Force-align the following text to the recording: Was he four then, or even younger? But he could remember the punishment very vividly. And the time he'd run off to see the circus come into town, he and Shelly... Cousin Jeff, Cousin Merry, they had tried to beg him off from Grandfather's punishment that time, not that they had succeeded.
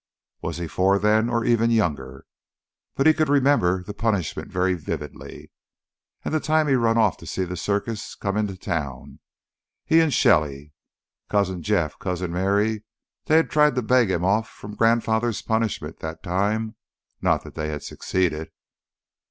Was 0.41 0.57
he 0.57 0.65
four 0.67 0.97
then, 0.97 1.29
or 1.29 1.45
even 1.45 1.69
younger? 1.69 2.25
But 2.95 3.05
he 3.05 3.13
could 3.13 3.29
remember 3.29 3.83
the 3.83 3.93
punishment 3.93 4.51
very 4.51 4.73
vividly. 4.73 5.51
And 6.25 6.33
the 6.33 6.39
time 6.39 6.67
he'd 6.67 6.77
run 6.77 6.97
off 6.97 7.17
to 7.17 7.27
see 7.27 7.43
the 7.45 7.55
circus 7.55 8.15
come 8.15 8.35
into 8.35 8.57
town, 8.57 9.19
he 9.85 9.99
and 9.99 10.11
Shelly... 10.11 10.73
Cousin 11.29 11.61
Jeff, 11.61 11.99
Cousin 11.99 12.31
Merry, 12.33 12.83
they 13.25 13.35
had 13.35 13.51
tried 13.51 13.75
to 13.75 13.83
beg 13.83 14.09
him 14.09 14.25
off 14.25 14.49
from 14.49 14.73
Grandfather's 14.75 15.43
punishment 15.43 15.99
that 15.99 16.23
time, 16.23 16.77
not 17.21 17.43
that 17.43 17.53
they 17.53 17.67
had 17.67 17.83
succeeded. 17.83 18.49